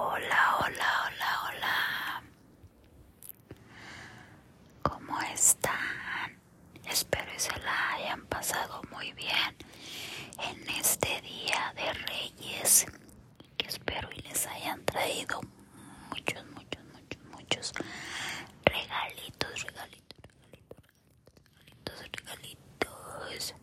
Hola, 0.00 0.56
hola, 0.60 0.90
hola, 1.06 1.30
hola. 1.48 2.22
¿Cómo 4.82 5.20
están? 5.22 6.38
Espero 6.88 7.26
que 7.32 7.40
se 7.40 7.58
la 7.58 7.94
hayan 7.94 8.24
pasado 8.26 8.80
muy 8.92 9.12
bien 9.14 9.56
en 10.38 10.68
este 10.70 11.20
día 11.22 11.72
de 11.74 11.92
Reyes. 11.94 12.86
Que 13.56 13.66
espero 13.66 14.08
y 14.14 14.20
les 14.22 14.46
hayan 14.46 14.84
traído 14.84 15.40
muchos, 16.10 16.44
muchos, 16.54 16.84
muchos, 16.92 17.22
muchos 17.32 17.72
regalitos, 18.64 19.62
regalitos, 19.64 20.16
regalitos, 20.62 21.98
regalitos, 21.98 22.00
regalitos. 22.12 23.54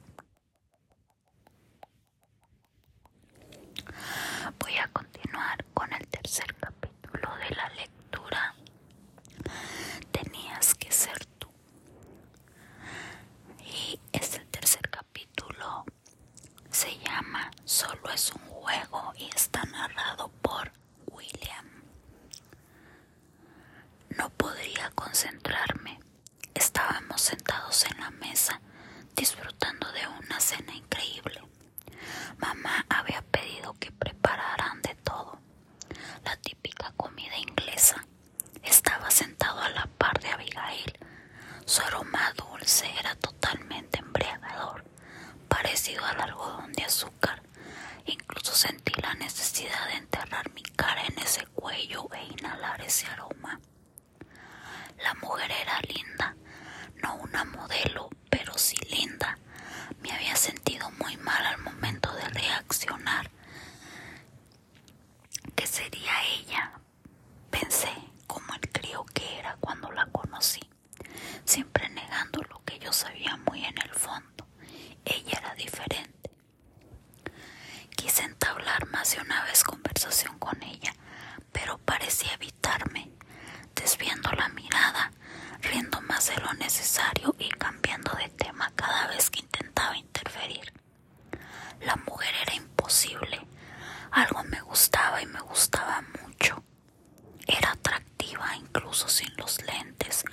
Voy 4.60 4.78
a 4.78 4.88
continuar 4.94 5.64
con 5.74 5.92
el 5.94 6.08
tercer 6.08 6.54
capítulo 6.56 7.30
de 7.38 7.56
la 7.56 7.70
lectura. 7.70 8.56
Tenías 10.12 10.74
que 10.76 10.92
ser 10.92 11.26
tú. 11.40 11.50
Y 13.60 14.00
es 14.12 14.36
el 14.36 14.48
tercer 14.48 14.90
capítulo. 14.90 15.86
Se 16.70 16.98
llama 17.00 17.52
Solo 17.76 18.10
es 18.14 18.32
un 18.32 18.40
juego 18.48 19.12
y 19.18 19.26
está 19.36 19.62
narrado 19.66 20.30
por 20.42 20.72
William. 21.12 21.66
No 24.12 24.30
podría 24.30 24.90
concentrarme. 24.92 26.00
Estábamos 26.54 27.20
sentados 27.20 27.86
en 27.92 28.00
la 28.00 28.12
mesa 28.12 28.62
disfrutando 29.14 29.92
de 29.92 30.08
una 30.08 30.40
cena 30.40 30.74
increíble. 30.74 31.42
Mamá 32.38 32.86
había 32.88 33.22
pedido 33.24 33.74
que 33.74 33.92
prepararan 33.92 34.82
de 34.82 34.96
todo. 34.96 35.38
La 36.24 36.38
típica 36.38 36.94
comida 36.96 37.38
inglesa. 37.38 38.06
Estaba 38.64 39.12
sentado 39.12 39.60
a 39.60 39.70
la 39.70 39.86
par 39.98 40.18
de 40.22 40.30
Abigail. 40.30 40.98
Su 41.66 41.82
aroma 41.82 42.32
dulce 42.38 42.90
era 43.00 43.16
totalmente 43.16 44.00
embriagador, 44.00 44.86
parecido 45.50 46.06
al 46.06 46.22
algodón 46.22 46.72
de 46.72 46.84
azúcar. 46.86 47.42
Incluso 48.08 48.54
sentí 48.54 48.94
la 49.02 49.14
necesidad 49.16 49.88
de 49.88 49.96
enterrar 49.96 50.52
mi 50.52 50.62
cara 50.62 51.04
en 51.06 51.18
ese 51.20 51.46
cuello 51.48 52.08
e 52.14 52.24
inhalar 52.40 52.82
ese 52.82 53.08
aroma. 53.08 53.60
La 55.04 55.14
mujer 55.16 55.52
era 55.52 55.80
linda, 55.82 56.36
no 57.02 57.16
una 57.16 57.44
modelo, 57.46 58.10
pero 58.30 58.58
sí 58.58 58.78
linda. 58.90 59.38
Me 60.02 60.12
había 60.12 60.36
sentido 60.36 60.90
muy 60.92 61.18
mal 61.18 61.46
al 61.46 61.58
momento 61.60 62.14
de 62.14 62.28
reaccionar. 62.30 63.30
¿Qué 65.56 65.66
sería 65.66 66.12
ella? 66.40 66.72
Pensé 67.50 67.92
como 68.28 68.54
el 68.54 68.70
crío 68.72 69.04
que 69.14 69.40
era 69.40 69.58
cuando 69.60 69.92
la 69.92 70.06
conocí, 70.08 70.62
siempre 71.44 71.90
negando 71.90 72.42
lo 72.50 72.64
que 72.66 72.80
yo 72.80 72.92
sabía 72.94 73.36
muy 73.50 73.66
en 73.66 73.78
el 73.82 73.94
fondo. 73.94 74.48
Ella 75.06 75.38
era 75.40 75.56
diferente. 75.56 76.32
Quise 77.96 78.24
entablar 78.24 78.88
más 78.92 79.16
de 79.16 79.22
una 79.22 79.44
vez 79.46 79.64
conversación 79.64 80.38
con 80.40 80.62
ella, 80.64 80.94
pero 81.52 81.78
parecía 81.80 82.34
evitarme, 82.34 83.12
desviando 83.76 84.32
la 84.32 84.50
mirada, 84.50 85.12
riendo 85.62 86.02
más 86.02 86.28
de 86.28 86.38
lo 86.42 86.54
necesario 86.54 87.36
y 87.40 87.50
cambiando 87.50 88.12
de 88.14 88.30
tema 88.30 88.72
cada 88.76 89.08
vez 89.08 89.30
que 89.30 89.40
intentaba 89.40 89.98
interferir. 89.98 90.74
La 91.82 91.96
mujer 91.96 92.34
era 92.44 92.54
imposible. 92.56 93.40
Algo 94.16 94.46
me 94.46 94.62
gustaba 94.62 95.22
y 95.22 95.26
me 95.26 95.42
gustaba 95.42 96.02
mucho. 96.24 96.64
Era 97.46 97.72
atractiva 97.74 98.56
incluso 98.56 99.10
sin 99.10 99.36
los 99.36 99.62
lentes. 99.64 100.24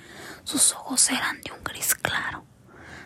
Sus 0.45 0.71
ojos 0.71 1.09
eran 1.09 1.41
de 1.41 1.51
un 1.51 1.61
gris 1.65 1.93
claro. 1.93 2.45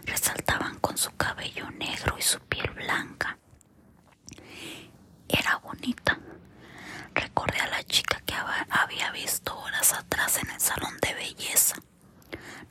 Resaltaban 0.03 0.77
con 0.79 0.95
su 0.95 1.09
cabello 1.17 1.71
negro 1.71 2.15
y 2.19 2.21
su 2.21 2.39
piel 2.41 2.69
blanca. 2.75 3.39
Era 5.27 5.57
bonita. 5.57 6.19
Recordé 7.15 7.59
a 7.59 7.67
la 7.69 7.83
chica 7.83 8.21
que 8.23 8.35
había 8.69 9.09
visto 9.11 9.57
horas 9.57 9.93
atrás 9.93 10.37
en 10.37 10.51
el 10.51 10.61
salón 10.61 10.95
de 11.01 11.13
belleza. 11.15 11.75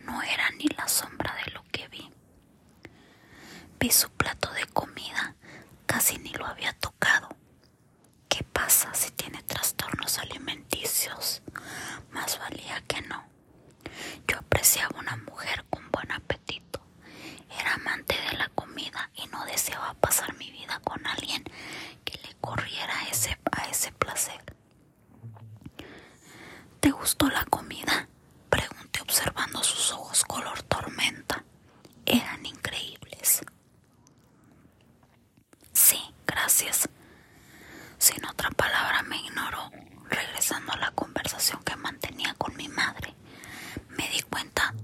No 0.01 0.23
era 0.23 0.49
ni 0.53 0.67
la 0.77 0.87
sombra 0.87 1.35
de 1.45 1.51
lo 1.51 1.65
que 1.73 1.89
vi. 1.89 2.09
Vi 3.81 3.91
su 3.91 4.09
plato 4.11 4.53
de 4.53 4.65
comida, 4.67 5.35
casi 5.87 6.19
ni 6.19 6.31
lo 6.35 6.47
había 6.47 6.73
tocado. 6.75 7.36
¿Qué 8.67 8.73
pasa 8.73 8.93
si 8.95 9.13
tiene 9.13 9.41
trastornos 9.45 10.19
alimenticios? 10.19 11.41
Más 12.11 12.37
valía 12.41 12.83
que 12.89 13.01
no. 13.03 13.25
Yo 14.27 14.39
apreciaba 14.39 14.99
una 14.99 15.15
mujer 15.19 15.65
con 15.71 15.89
buen 15.93 16.11
apetito. 16.11 16.81
Era 17.61 17.75
amante 17.75 18.17
de 18.29 18.37
la 18.37 18.49
comida 18.49 19.09
y 19.15 19.29
no 19.29 19.45
deseaba 19.45 19.95
pasar 19.95 20.35
mi 20.37 20.51
vida 20.51 20.81
con 20.83 21.07
alguien 21.07 21.45
que 22.05 22.19
le 22.27 22.35
corriera 22.41 22.93
ese, 23.09 23.39
a 23.53 23.69
ese 23.69 23.93
placer. 23.93 24.43
¿Te 26.81 26.91
gustó 26.91 27.29
la 27.29 27.45
comida? 27.45 28.09
Pregunté 28.51 29.01
observando 29.01 29.63
sus 29.63 29.93
ojos 29.93 30.25
color 30.25 30.61
tormenta. 30.65 31.45
Eran 32.05 32.45
increíbles. 32.45 33.43
Sí, 35.73 36.01
gracias. 36.27 36.89
Sin 37.99 38.25
otra 38.27 38.51
palabra 38.51 39.03
me 39.03 39.17
ignoró, 39.19 39.71
regresando 40.09 40.73
a 40.73 40.77
la 40.77 40.91
conversación 40.93 41.63
que 41.65 41.77
mantenía 41.77 42.35
con 42.35 42.55
mi 42.55 42.69
madre. 42.69 43.15
Me 43.89 44.09
di 44.11 44.21
cuenta 44.23 44.75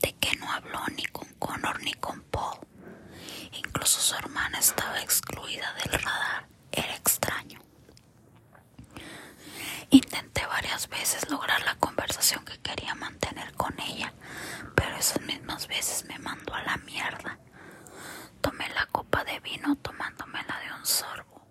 de 0.00 0.14
que 0.14 0.36
no 0.36 0.50
habló 0.50 0.80
ni 0.96 1.04
con 1.06 1.28
Connor 1.34 1.82
ni 1.82 1.92
con 1.94 2.22
Paul. 2.22 2.58
Incluso 3.52 4.00
su 4.00 4.14
hermana 4.14 4.58
estaba 4.58 5.00
excluida 5.02 5.72
del 5.74 5.92
radar. 6.00 6.46
Era 6.70 6.94
extraño. 6.96 7.60
Intenté 9.90 10.46
varias 10.46 10.88
lograr 11.28 11.62
la 11.64 11.74
conversación 11.76 12.44
que 12.44 12.58
quería 12.60 12.94
mantener 12.94 13.52
con 13.54 13.78
ella, 13.80 14.12
pero 14.74 14.96
esas 14.96 15.20
mismas 15.22 15.66
veces 15.68 16.04
me 16.06 16.18
mandó 16.18 16.54
a 16.54 16.62
la 16.62 16.76
mierda. 16.78 17.38
Tomé 18.40 18.68
la 18.70 18.86
copa 18.86 19.24
de 19.24 19.40
vino 19.40 19.76
tomándomela 19.76 20.60
de 20.60 20.72
un 20.72 20.86
sorbo. 20.86 21.46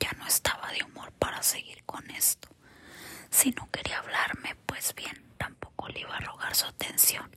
Ya 0.00 0.12
no 0.12 0.26
estaba 0.26 0.70
de 0.72 0.84
humor 0.84 1.12
para 1.12 1.42
seguir 1.42 1.82
con 1.84 2.08
esto. 2.10 2.48
Si 3.30 3.50
no 3.50 3.68
quería 3.70 3.98
hablarme, 3.98 4.54
pues 4.66 4.94
bien, 4.94 5.32
tampoco 5.36 5.88
le 5.88 6.00
iba 6.00 6.16
a 6.16 6.20
rogar 6.20 6.54
su 6.54 6.66
atención. 6.66 7.36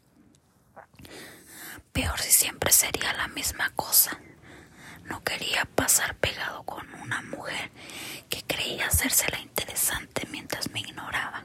Peor 1.92 2.20
si 2.20 2.32
siempre 2.32 2.72
sería 2.72 3.14
la 3.14 3.28
misma 3.28 3.72
cosa. 3.76 4.18
No 5.06 5.24
quería 5.24 5.66
pasar 5.66 6.16
pegado 6.16 6.64
con 6.64 6.94
una 6.96 7.22
mujer 7.24 7.72
que 8.30 8.44
creía 8.44 8.88
hacérsela 8.88 9.40
interesante 9.40 10.28
mientras 10.32 10.70
me 10.72 10.80
ignoraba. 10.80 11.44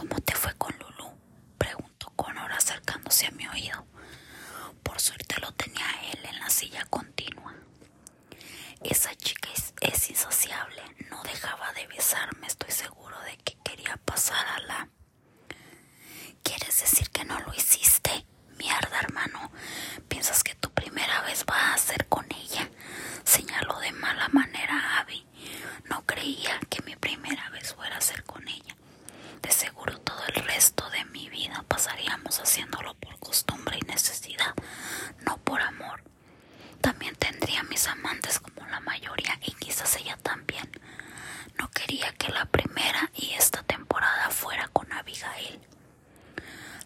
¿Cómo 0.00 0.18
te 0.22 0.34
fue 0.34 0.54
con 0.54 0.72
Lulu? 0.78 1.10
Preguntó 1.58 2.10
Connor 2.16 2.50
acercándose 2.52 3.26
a 3.26 3.32
mi 3.32 3.46
oído. 3.46 3.84
Por 4.82 4.98
suerte 4.98 5.38
lo 5.42 5.52
tenía 5.52 5.84
él 6.10 6.20
en 6.24 6.40
la 6.40 6.48
silla 6.48 6.86
continua. 6.88 7.19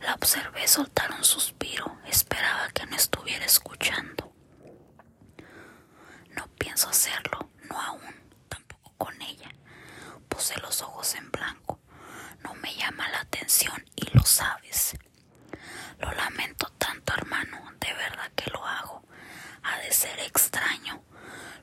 La 0.04 0.12
observé 0.16 0.68
soltar 0.68 1.10
un 1.12 1.24
suspiro. 1.24 1.98
Esperaba 2.06 2.68
que 2.74 2.84
no 2.84 2.94
estuviera 2.94 3.46
escuchando. 3.46 4.30
No 6.36 6.46
pienso 6.58 6.90
hacerlo, 6.90 7.48
no 7.70 7.80
aún, 7.80 8.14
tampoco 8.50 8.92
con 8.98 9.22
ella. 9.22 9.48
Puse 10.28 10.60
los 10.60 10.82
ojos 10.82 11.14
en 11.14 11.30
blanco. 11.30 11.80
No 12.42 12.52
me 12.56 12.74
llama 12.74 13.08
la 13.08 13.20
atención 13.20 13.82
y 13.96 14.04
lo 14.14 14.22
sabes. 14.24 14.94
Lo 15.98 16.12
lamento 16.12 16.66
tanto, 16.76 17.14
hermano, 17.14 17.72
de 17.80 17.94
verdad 17.94 18.30
que 18.36 18.50
lo 18.50 18.62
hago. 18.62 19.02
Ha 19.62 19.78
de 19.78 19.90
ser 19.90 20.18
extraño. 20.20 21.02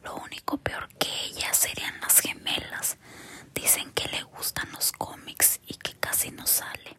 Lo 0.03 0.15
único 0.15 0.57
peor 0.57 0.89
que 0.95 1.13
ella 1.25 1.53
serían 1.53 1.99
las 2.01 2.19
gemelas. 2.19 2.97
Dicen 3.53 3.91
que 3.91 4.07
le 4.07 4.23
gustan 4.23 4.71
los 4.71 4.91
cómics 4.93 5.59
y 5.67 5.75
que 5.75 5.93
casi 5.99 6.31
no 6.31 6.47
sale. 6.47 6.97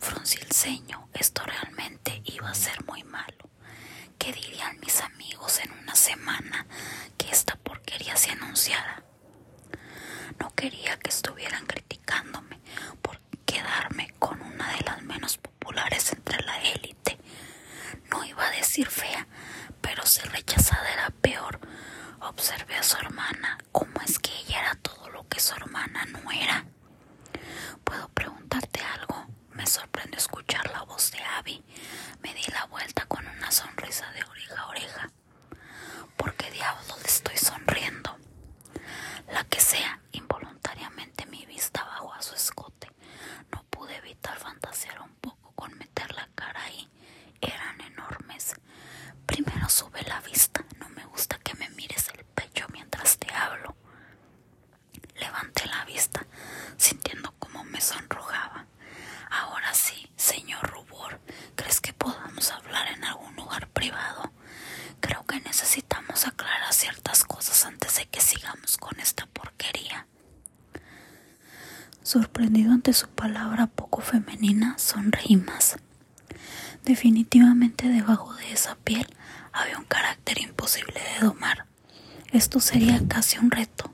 Fruncí 0.00 0.38
el 0.40 0.50
ceño, 0.50 1.08
esto 1.12 1.42
realmente 1.44 2.22
iba 2.24 2.50
a 2.50 2.54
ser 2.54 2.84
muy 2.84 3.04
malo. 3.04 3.50
¿Qué 4.18 4.32
dirían 4.32 4.78
mis 4.80 5.00
amigos 5.02 5.60
en 5.60 5.70
una 5.72 5.94
semana 5.94 6.66
que 7.18 7.30
esta 7.30 7.56
porquería 7.56 8.16
se 8.16 8.30
anunciara? 8.32 9.02
No 10.38 10.50
quería 10.54 10.98
que 10.98 11.10
estuvieran 11.10 11.66
criticándome 11.66 12.60
por 13.02 13.20
quedarme 13.44 14.14
con 14.18 14.40
una 14.40 14.72
de 14.76 14.80
las 14.84 15.02
menos 15.02 15.36
populares 15.38 16.12
entre 16.12 16.42
la 16.44 16.60
élite. 16.62 17.18
No 18.10 18.24
iba 18.24 18.46
a 18.46 18.50
decir 18.50 18.88
fea, 18.88 19.26
pero 19.80 20.04
ser 20.06 20.30
rechazada 20.32 20.92
era 20.92 21.10
peor. 21.10 21.60
Observé 22.20 22.76
a 22.76 22.82
su 22.82 22.96
hermana, 22.96 23.58
cómo 23.72 24.00
es 24.04 24.18
que 24.18 24.30
ella 24.40 24.60
era 24.60 24.74
todo 24.76 25.08
lo 25.10 25.26
que 25.28 25.40
su 25.40 25.54
hermana 25.54 26.04
no 26.06 26.30
era. 26.30 26.64
¿Puedo 27.84 28.08
preguntarte 28.10 28.80
algo? 28.80 29.26
Me 29.60 29.66
sorprendió 29.66 30.16
escuchar 30.16 30.70
la 30.70 30.84
voz 30.84 31.10
de 31.10 31.18
Abby. 31.22 31.62
Me 32.22 32.32
di 32.32 32.42
la 32.50 32.64
vuelta 32.64 33.04
con 33.04 33.26
una 33.26 33.50
sonrisa 33.50 34.10
de 34.12 34.24
oreja 34.24 34.58
a 34.58 34.68
oreja. 34.68 35.10
¿Por 36.16 36.34
qué 36.34 36.50
diablos 36.50 36.98
le 37.02 37.06
estoy 37.06 37.36
sonriendo? 37.36 38.16
La 39.30 39.44
que 39.44 39.60
sea, 39.60 40.00
involuntariamente 40.12 41.26
mi 41.26 41.44
vista 41.44 41.84
bajó 41.84 42.10
a 42.14 42.22
su 42.22 42.34
escote. 42.34 42.90
No 43.52 43.62
pude 43.64 43.96
evitar 43.96 44.38
fantasear 44.38 45.02
un 45.02 45.14
poco 45.16 45.52
con 45.54 45.76
meter 45.76 46.10
la 46.14 46.26
cara 46.34 46.62
ahí. 46.64 46.88
Eran 47.42 47.82
enormes. 47.82 48.54
Primero 49.26 49.68
sube 49.68 50.00
la 50.04 50.22
vista. 50.22 50.64
No 50.78 50.88
me 50.88 51.04
gusta 51.04 51.38
que 51.38 51.52
me 51.56 51.68
mires 51.68 52.08
el 52.14 52.24
pecho 52.24 52.66
mientras 52.72 53.18
te 53.18 53.30
hablo. 53.34 53.76
Levanté 55.16 55.66
la 55.66 55.84
vista, 55.84 56.26
sintiendo 56.78 57.34
cómo 57.38 57.62
me 57.64 57.82
sonrojaba. 57.82 58.64
Ahora 59.30 59.72
sí, 59.74 60.10
señor 60.16 60.68
Rubor, 60.70 61.20
¿crees 61.54 61.80
que 61.80 61.92
podamos 61.92 62.50
hablar 62.50 62.88
en 62.88 63.04
algún 63.04 63.34
lugar 63.36 63.68
privado? 63.68 64.32
Creo 65.00 65.24
que 65.24 65.40
necesitamos 65.40 66.26
aclarar 66.26 66.72
ciertas 66.72 67.24
cosas 67.24 67.64
antes 67.64 67.96
de 67.96 68.06
que 68.06 68.20
sigamos 68.20 68.76
con 68.76 68.98
esta 68.98 69.26
porquería. 69.26 70.06
Sorprendido 72.50 72.74
ante 72.74 72.92
su 72.94 73.06
palabra 73.06 73.68
poco 73.68 74.00
femenina, 74.00 74.76
sonreí 74.76 75.36
más. 75.36 75.76
Definitivamente 76.82 77.86
debajo 77.88 78.34
de 78.34 78.52
esa 78.52 78.74
piel 78.74 79.06
había 79.52 79.78
un 79.78 79.84
carácter 79.84 80.40
imposible 80.40 81.00
de 81.00 81.26
domar. 81.26 81.66
Esto 82.32 82.58
sería 82.58 83.00
casi 83.06 83.38
un 83.38 83.52
reto. 83.52 83.92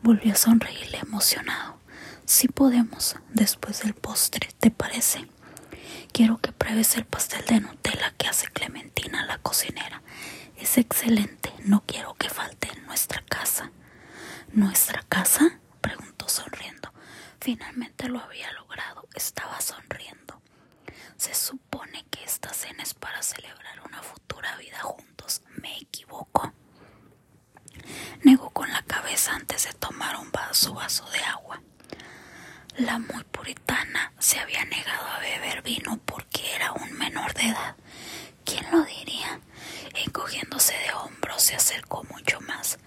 Volví 0.00 0.30
a 0.30 0.36
sonreírle 0.36 0.98
emocionado. 0.98 1.80
Si 2.24 2.46
podemos, 2.46 3.16
después 3.34 3.82
del 3.82 3.94
postre, 3.94 4.48
¿te 4.60 4.70
parece? 4.70 5.26
Quiero 6.12 6.38
que 6.38 6.52
pruebes 6.52 6.96
el 6.96 7.04
pastel 7.04 7.44
de 7.46 7.62
Nutella 7.62 8.14
que 8.16 8.28
hace 8.28 8.46
Clementina, 8.46 9.26
la 9.26 9.38
cocinera. 9.38 10.02
Es 10.56 10.78
excelente, 10.78 11.52
no 11.64 11.82
quiero 11.84 12.14
que 12.14 12.30
falte 12.30 12.68
en 12.76 12.86
nuestra 12.86 13.24
casa. 13.28 13.72
¿Nuestra 14.52 15.02
casa? 15.08 15.58
preguntó 15.80 16.28
sonriendo. 16.28 16.92
Finalmente 17.44 18.08
lo 18.08 18.20
había 18.20 18.52
logrado, 18.52 19.08
estaba 19.16 19.60
sonriendo. 19.60 20.40
Se 21.16 21.34
supone 21.34 22.04
que 22.08 22.22
esta 22.22 22.54
cena 22.54 22.84
es 22.84 22.94
para 22.94 23.20
celebrar 23.20 23.80
una 23.84 24.00
futura 24.00 24.56
vida 24.58 24.78
juntos. 24.78 25.42
Me 25.60 25.76
equivoco. 25.78 26.52
Negó 28.22 28.50
con 28.50 28.70
la 28.70 28.82
cabeza 28.82 29.34
antes 29.34 29.64
de 29.64 29.72
tomar 29.72 30.14
un 30.18 30.30
vaso, 30.30 30.74
vaso 30.74 31.04
de 31.10 31.18
agua. 31.24 31.60
La 32.76 33.00
muy 33.00 33.24
puritana 33.24 34.12
se 34.20 34.38
había 34.38 34.64
negado 34.66 35.04
a 35.08 35.18
beber 35.18 35.62
vino 35.62 35.98
porque 36.06 36.54
era 36.54 36.70
un 36.70 36.92
menor 36.92 37.34
de 37.34 37.48
edad. 37.48 37.74
¿Quién 38.44 38.70
lo 38.70 38.84
diría? 38.84 39.40
Encogiéndose 40.04 40.74
de 40.74 40.92
hombros 40.94 41.42
se 41.42 41.56
acercó 41.56 42.04
mucho 42.04 42.40
más. 42.42 42.78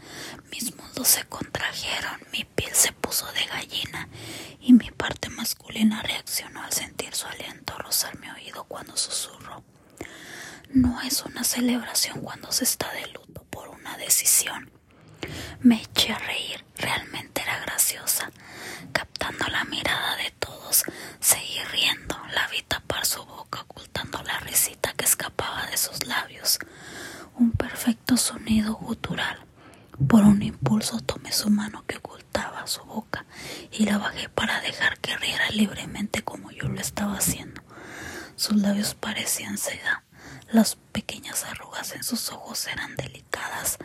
Mis 0.49 0.73
muslos 0.77 1.04
se 1.15 1.23
contrajeron, 1.27 2.19
mi 2.33 2.43
piel 2.43 2.75
se 2.75 2.91
puso 2.91 3.25
de 3.31 3.45
gallina 3.45 4.09
y 4.59 4.73
mi 4.73 4.91
parte 4.91 5.29
masculina 5.29 6.03
reaccionó 6.03 6.61
al 6.61 6.73
sentir 6.73 7.15
su 7.15 7.25
aliento 7.25 7.77
rozar 7.77 8.19
mi 8.19 8.29
oído 8.31 8.65
cuando 8.65 8.97
susurró. 8.97 9.63
No 10.73 10.99
es 11.03 11.23
una 11.23 11.45
celebración 11.45 12.19
cuando 12.19 12.51
se 12.51 12.65
está 12.65 12.91
de 12.91 13.07
luto 13.13 13.45
por 13.49 13.69
una 13.69 13.95
decisión. 13.95 14.69
Me 15.61 15.81
eché 15.83 16.11
a 16.11 16.17
reír, 16.19 16.65
realmente 16.75 17.41
era 17.43 17.59
graciosa. 17.61 18.29
Captando 18.91 19.47
la 19.47 19.63
mirada 19.63 20.17
de 20.17 20.31
todos, 20.31 20.83
seguí 21.21 21.63
riendo. 21.71 22.17
La 22.33 22.45
vi 22.49 22.61
tapar 22.63 23.05
su 23.05 23.23
boca 23.23 23.61
ocultando 23.61 24.21
la 24.23 24.37
risita 24.41 24.91
que 24.97 25.05
escapaba 25.05 25.65
de 25.67 25.77
sus 25.77 26.05
labios. 26.05 26.59
Un 27.35 27.53
perfecto 27.53 28.17
sonido 28.17 28.73
gutural. 28.73 29.45
Por 30.09 30.23
un 30.25 30.41
impulso 30.41 30.99
tomé 30.99 31.31
su 31.31 31.49
mano 31.49 31.85
que 31.87 31.97
ocultaba 31.97 32.67
su 32.67 32.83
boca 32.83 33.25
y 33.71 33.85
la 33.85 33.97
bajé 33.97 34.27
para 34.27 34.59
dejar 34.59 34.99
que 34.99 35.15
riera 35.15 35.49
libremente 35.51 36.21
como 36.21 36.51
yo 36.51 36.67
lo 36.67 36.81
estaba 36.81 37.17
haciendo. 37.17 37.61
Sus 38.35 38.57
labios 38.57 38.93
parecían 38.93 39.57
seda. 39.57 40.03
Las 40.55 40.77
pequeñas 40.93 41.43
arrugas 41.43 41.91
en 41.95 42.03
sus 42.05 42.31
ojos 42.31 42.65
eran 42.67 42.95
delicadas. 42.95 43.77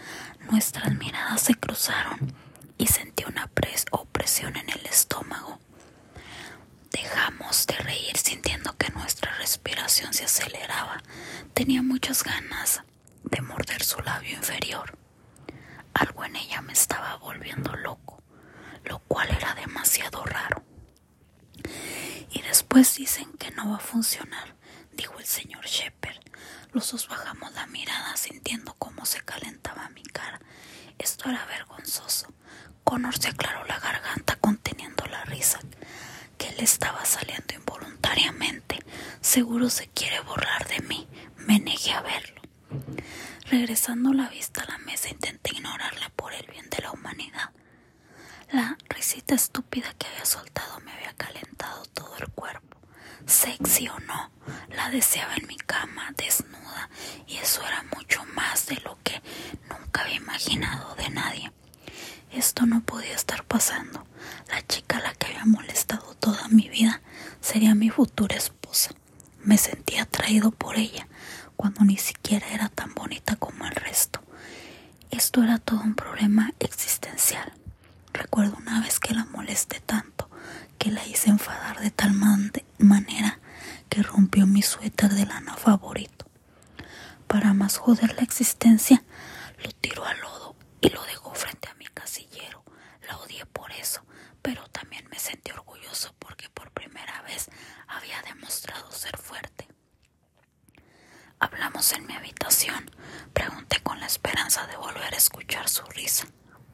Nuestras 0.52 0.94
miradas 0.94 1.40
se 1.40 1.56
cruzaron 1.56 2.32
y 2.78 2.86
sentí 2.86 3.24
una 3.24 3.50
opresión 3.90 4.56
en 4.56 4.70
el 4.70 4.86
estómago. 4.86 5.58
Dejamos 6.92 7.66
de 7.66 7.74
reír 7.74 8.16
sintiendo 8.16 8.76
que 8.76 8.88
nuestra 8.90 9.34
respiración 9.38 10.14
se 10.14 10.26
aceleraba. 10.26 11.02
Tenía 11.54 11.82
muchas 11.82 12.22
ganas 12.22 12.84
de 13.24 13.40
morder 13.40 13.82
su 13.82 13.98
labio 14.02 14.36
inferior. 14.36 14.96
Algo 15.92 16.24
en 16.24 16.36
ella 16.36 16.62
me 16.62 16.74
estaba 16.74 17.16
volviendo 17.16 17.74
loco, 17.74 18.22
lo 18.84 19.00
cual 19.00 19.28
era 19.30 19.54
demasiado 19.54 20.24
raro. 20.24 20.62
Y 22.30 22.42
después 22.42 22.94
dicen 22.94 23.32
que 23.40 23.50
no 23.50 23.70
va 23.70 23.78
a 23.78 23.80
funcionar, 23.80 24.54
dijo 24.92 25.18
el 25.18 25.24
señor 25.26 25.64
Shepard. 25.66 26.16
Los 26.72 26.90
dos 26.92 27.08
bajamos 27.08 27.52
la 27.54 27.66
mirada 27.66 28.16
sintiendo 28.16 28.74
cómo 28.78 29.04
se 29.06 29.20
calentaba 29.20 29.88
mi 29.90 30.02
cara. 30.02 30.40
Esto 30.98 31.28
era 31.28 31.44
vergonzoso. 31.46 32.32
Connor 32.84 33.16
se 33.18 33.28
aclaró 33.28 33.64
la 33.66 33.78
garganta 33.78 34.36
conteniendo 34.36 35.04
la 35.06 35.24
risa 35.24 35.60
que 36.38 36.52
le 36.52 36.64
estaba 36.64 37.04
saliendo 37.04 37.54
involuntariamente. 37.54 38.78
Seguro 39.20 39.68
se 39.70 39.88
quiere 39.88 40.20
borrar 40.20 40.66
de 40.68 40.80
mí. 40.80 41.08
Me 41.36 41.58
negué 41.58 41.92
a 41.92 42.02
verlo. 42.02 42.40
Regresando 43.46 44.12
la 44.12 44.28
vista 44.28 44.62
a 44.62 44.66
la 44.66 44.78
mesa 44.78 45.08
intenté 45.10 45.52
ignorarla 45.54 46.10
por 46.16 46.32
el 46.32 46.46
bien 46.46 46.68
de 46.70 46.78
la 46.82 46.92
humanidad. 46.92 47.50
La 48.52 48.76
risita 48.88 49.34
estúpida 49.34 49.92
que 49.98 50.06
había 50.06 50.24
soltado 50.24 50.80
me 50.80 50.92
había 50.92 51.12
calentado 51.14 51.84
todo 51.86 52.16
el 52.18 52.28
cuerpo. 52.28 52.69
Sexy 53.26 53.88
o 53.88 53.98
no, 54.00 54.30
la 54.74 54.90
deseaba 54.90 55.34
en 55.36 55.46
mi 55.46 55.56
cama, 55.56 56.12
desnuda, 56.16 56.90
y 57.26 57.36
eso 57.36 57.62
era 57.66 57.84
mucho 57.96 58.24
más 58.34 58.66
de 58.66 58.76
lo 58.84 58.98
que 59.02 59.22
nunca 59.68 60.02
había 60.02 60.16
imaginado 60.16 60.94
de 60.96 61.10
nadie. 61.10 61.52
Esto 62.32 62.66
no 62.66 62.80
podía 62.82 63.14
estar 63.14 63.44
pasando. 63.44 64.06
La 64.48 64.64
chica 64.66 64.98
a 64.98 65.00
la 65.00 65.14
que 65.14 65.26
había 65.28 65.44
molestado 65.46 66.14
toda 66.14 66.48
mi 66.48 66.68
vida 66.68 67.00
sería 67.40 67.74
mi 67.74 67.90
futura 67.90 68.36
esposa. 68.36 68.90
Me 69.42 69.58
sentía 69.58 70.02
atraído 70.02 70.50
por 70.50 70.76
ella 70.76 71.08
cuando 71.56 71.84
ni 71.84 71.96
siquiera 71.96 72.46
era 72.48 72.68
tan 72.68 72.94
bonita 72.94 73.36
como 73.36 73.64
el 73.66 73.74
resto. 73.74 74.20
Esto 75.10 75.42
era 75.42 75.58
todo 75.58 75.80
un 75.80 75.94
problema 75.94 76.52
existencial. 76.60 77.52
Recuerdo 78.12 78.56
una 78.58 78.80
vez 78.80 79.00
que 79.00 79.14
la 79.14 79.24
molesté 79.26 79.80
tanto 79.80 80.09
que 80.80 80.90
la 80.90 81.06
hice 81.06 81.28
enfadar 81.28 81.78
de 81.78 81.90
tal 81.90 82.14
manera 82.78 83.38
que 83.90 84.02
rompió 84.02 84.46
mi 84.46 84.62
suéter 84.62 85.10
de 85.10 85.26
lana 85.26 85.54
favorito. 85.54 86.24
Para 87.26 87.52
más 87.52 87.76
joder 87.76 88.14
la 88.16 88.22
existencia, 88.22 89.04
lo 89.62 89.70
tiró 89.72 90.06
al 90.06 90.18
lodo 90.20 90.56
y 90.80 90.88
lo 90.88 91.04
dejó 91.04 91.34
frente 91.34 91.68
a 91.68 91.74
mi 91.74 91.84
casillero. 91.84 92.64
La 93.06 93.18
odié 93.18 93.44
por 93.44 93.70
eso, 93.72 94.06
pero 94.40 94.66
también 94.68 95.06
me 95.10 95.18
sentí 95.18 95.52
orgulloso 95.52 96.14
porque 96.18 96.48
por 96.48 96.70
primera 96.70 97.20
vez 97.22 97.50
había 97.86 98.22
demostrado 98.22 98.90
ser 98.90 99.18
fuerte. 99.18 99.68
Hablamos 101.40 101.92
en 101.92 102.06
mi 102.06 102.14
habitación. 102.14 102.90
Pregunté 103.34 103.82
con 103.82 104.00
la 104.00 104.06
esperanza 104.06 104.66
de 104.66 104.78
volver 104.78 105.12
a 105.12 105.18
escuchar 105.18 105.68
su 105.68 105.84
risa. 105.84 106.26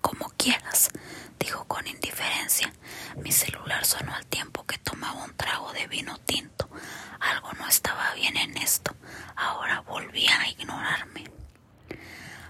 Como 0.06 0.30
quieras, 0.36 0.90
dijo 1.36 1.64
con 1.64 1.84
indiferencia. 1.84 2.72
Mi 3.16 3.32
celular 3.32 3.84
sonó 3.84 4.14
al 4.14 4.24
tiempo 4.26 4.64
que 4.64 4.78
tomaba 4.78 5.24
un 5.24 5.36
trago 5.36 5.72
de 5.72 5.88
vino 5.88 6.16
tinto. 6.18 6.70
Algo 7.18 7.52
no 7.54 7.66
estaba 7.66 8.14
bien 8.14 8.36
en 8.36 8.56
esto. 8.56 8.94
Ahora 9.34 9.80
volvía 9.80 10.40
a 10.40 10.48
ignorarme. 10.48 11.24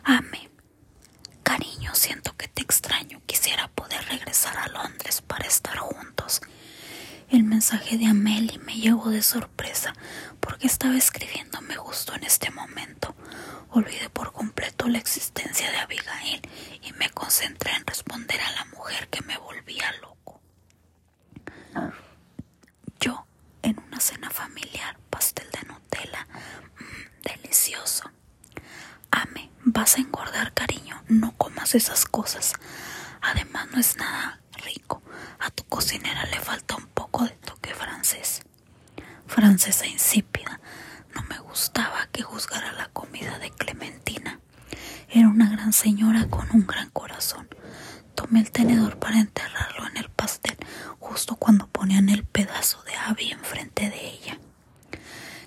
Ame. 0.04 0.50
Cariño, 1.42 1.94
siento 1.94 2.36
que 2.36 2.46
te 2.48 2.60
extraño. 2.60 3.22
Quisiera 3.24 3.68
poder 3.68 4.04
regresar 4.04 4.58
a 4.58 4.68
Londres 4.68 5.22
para 5.22 5.46
estar 5.46 5.78
juntos. 5.78 6.42
El 7.30 7.42
mensaje 7.42 7.96
de 7.96 8.04
Amelie 8.04 8.58
me 8.58 8.76
llegó 8.76 9.08
de 9.08 9.22
sorpresa 9.22 9.94
porque 10.40 10.66
estaba 10.66 10.96
escribiéndome 10.96 11.74
justo 11.76 12.14
en 12.14 12.24
este 12.24 12.50
momento. 12.50 13.14
Olvidé 13.70 14.08
por 14.10 14.32
completo 14.32 14.88
la 14.88 14.98
existencia 14.98 15.70
de 15.70 15.78
Abigail 15.78 16.40
y 16.82 16.92
me 16.92 17.10
concentré 17.26 17.72
en 17.72 17.84
responder 17.84 18.40
a 18.40 18.52
la 18.52 18.64
mujer 18.66 19.08
que 19.08 19.20
me 19.22 19.36
volvía 19.36 19.92
loco. 20.00 20.40
Yo, 23.00 23.26
en 23.62 23.80
una 23.80 23.98
cena 23.98 24.30
familiar, 24.30 24.96
pastel 25.10 25.50
de 25.50 25.66
Nutella, 25.66 26.28
mm, 26.78 27.22
delicioso. 27.22 28.08
Ame, 29.10 29.50
vas 29.64 29.96
a 29.96 30.02
engordar, 30.02 30.54
cariño, 30.54 31.02
no 31.08 31.36
comas 31.36 31.74
esas 31.74 32.04
cosas. 32.04 32.52
Además, 33.20 33.66
no 33.72 33.80
es 33.80 33.96
nada 33.96 34.38
rico. 34.64 35.02
A 35.40 35.50
tu 35.50 35.64
cocinera 35.64 36.26
le 36.26 36.38
falta 36.38 36.76
un 36.76 36.86
poco 36.86 37.24
de 37.24 37.30
toque 37.30 37.74
francés. 37.74 38.42
Francesa 39.26 39.84
insípida. 39.88 40.60
No 41.12 41.22
me 41.24 41.40
gustaba 41.40 42.06
que 42.12 42.22
juzgara 42.22 42.70
la 42.74 42.86
comida 42.90 43.36
de 43.40 43.50
Clementina. 43.50 44.38
Era 45.08 45.28
una 45.28 45.50
gran 45.50 45.72
señora 45.72 46.28
con 46.28 46.48
un 46.52 46.66
gran. 46.66 46.86
El 48.36 48.50
tenedor 48.50 48.98
para 48.98 49.18
enterrarlo 49.18 49.86
en 49.88 49.96
el 49.96 50.10
pastel 50.10 50.58
justo 51.00 51.36
cuando 51.36 51.66
ponían 51.68 52.10
el 52.10 52.22
pedazo 52.22 52.82
de 52.82 52.94
ave 52.94 53.30
enfrente 53.30 53.88
de 53.88 54.10
ella. 54.10 54.38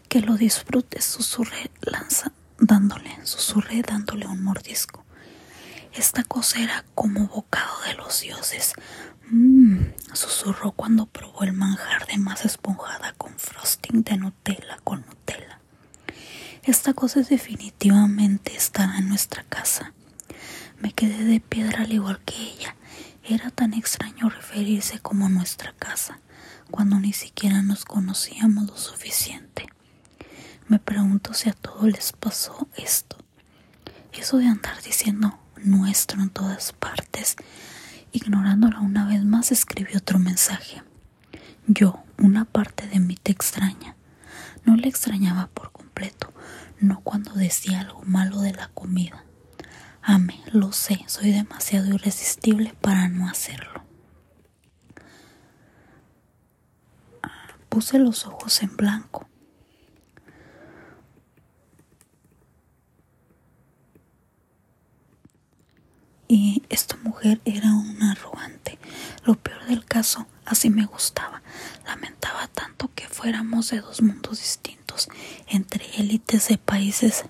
Que 0.07 0.21
lo 0.21 0.35
disfrute, 0.37 0.99
susurré, 0.99 1.69
lanza, 1.81 2.31
dándole, 2.57 3.15
dándole 3.87 4.25
un 4.25 4.43
mordisco. 4.43 5.05
Esta 5.93 6.23
cosa 6.23 6.61
era 6.61 6.83
como 6.95 7.27
bocado 7.27 7.79
de 7.85 7.93
los 7.93 8.21
dioses. 8.21 8.73
Mmm, 9.29 9.91
susurró 10.13 10.71
cuando 10.71 11.05
probó 11.05 11.43
el 11.43 11.53
manjar 11.53 12.07
de 12.07 12.17
masa 12.17 12.47
esponjada 12.47 13.13
con 13.19 13.37
frosting 13.37 14.03
de 14.03 14.17
Nutella 14.17 14.79
con 14.83 15.05
Nutella. 15.05 15.59
Esta 16.63 16.93
cosa 16.93 17.21
definitivamente 17.21 18.55
estará 18.55 18.97
en 18.97 19.09
nuestra 19.09 19.43
casa. 19.43 19.93
Me 20.81 20.93
quedé 20.93 21.25
de 21.25 21.39
piedra 21.41 21.83
al 21.83 21.91
igual 21.91 22.19
que 22.25 22.35
ella. 22.35 22.75
Era 23.23 23.51
tan 23.51 23.73
extraño 23.73 24.29
referirse 24.29 24.99
como 24.99 25.27
nuestra 25.27 25.73
casa, 25.73 26.19
cuando 26.71 26.99
ni 26.99 27.11
siquiera 27.13 27.61
nos 27.61 27.83
conocíamos 27.85 28.65
lo 28.67 28.77
suficiente. 28.77 29.67
Me 30.67 30.79
pregunto 30.79 31.33
si 31.33 31.49
a 31.49 31.53
todos 31.53 31.83
les 31.83 32.13
pasó 32.13 32.67
esto. 32.77 33.17
Eso 34.13 34.37
de 34.37 34.47
andar 34.47 34.81
diciendo 34.81 35.37
nuestro 35.57 36.21
en 36.21 36.29
todas 36.29 36.71
partes. 36.73 37.35
Ignorándola 38.11 38.79
una 38.79 39.05
vez 39.05 39.23
más, 39.25 39.51
escribió 39.51 39.97
otro 39.97 40.17
mensaje. 40.17 40.81
Yo, 41.67 42.03
una 42.17 42.45
parte 42.45 42.87
de 42.87 42.99
mí 42.99 43.17
te 43.21 43.31
extraña. 43.31 43.95
No 44.63 44.75
le 44.75 44.87
extrañaba 44.87 45.47
por 45.47 45.71
completo, 45.71 46.33
no 46.79 47.01
cuando 47.01 47.33
decía 47.33 47.81
algo 47.81 48.01
malo 48.03 48.41
de 48.41 48.53
la 48.53 48.69
comida. 48.69 49.25
Ame, 50.11 50.41
lo 50.51 50.71
sé, 50.71 51.05
soy 51.05 51.31
demasiado 51.31 51.93
irresistible 51.93 52.73
para 52.81 53.09
no 53.09 53.29
hacerlo. 53.29 53.83
Puse 57.69 57.99
los 57.99 58.25
ojos 58.25 58.63
en 58.63 58.75
blanco. 58.75 59.29
Y 66.27 66.63
esta 66.69 66.97
mujer 66.97 67.39
era 67.45 67.71
una 67.71 68.13
arrogante. 68.13 68.79
Lo 69.25 69.35
peor 69.35 69.63
del 69.67 69.85
caso, 69.85 70.25
así 70.43 70.71
me 70.71 70.87
gustaba. 70.87 71.43
Lamentaba 71.85 72.47
tanto 72.47 72.89
que 72.95 73.07
fuéramos 73.07 73.69
de 73.69 73.81
dos 73.81 74.01
mundos 74.01 74.39
distintos. 74.39 75.07
Entre 75.45 75.85
élites 75.99 76.47
de 76.47 76.57
países 76.57 77.25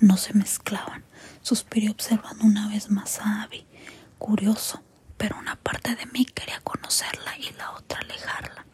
no 0.00 0.16
se 0.16 0.34
mezclaban. 0.34 1.05
Suspiré 1.46 1.90
observando 1.90 2.44
una 2.44 2.66
vez 2.66 2.90
más 2.90 3.20
a 3.20 3.44
Abby. 3.44 3.64
Curioso, 4.18 4.82
pero 5.16 5.38
una 5.38 5.54
parte 5.54 5.94
de 5.94 6.04
mí 6.06 6.24
quería 6.24 6.58
conocerla 6.58 7.38
y 7.38 7.52
la 7.52 7.70
otra 7.70 8.00
alejarla. 8.00 8.66